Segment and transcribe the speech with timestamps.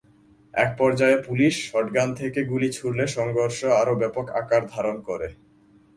[0.53, 5.27] একপর্যায়ে police shotgun থেকে গুলি ছুড়লে সংঘর্ষ আরও ব্যাপক আকার ধারণ করে।